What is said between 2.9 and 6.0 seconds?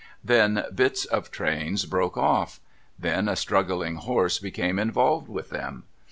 Then, a struggling horse became involved with them.